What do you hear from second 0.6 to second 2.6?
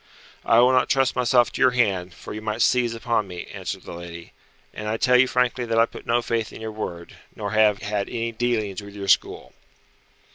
will not trust myself to your hand, for you